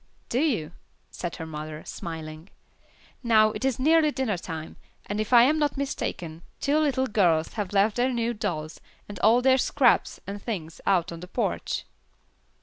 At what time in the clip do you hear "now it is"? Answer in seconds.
3.21-3.77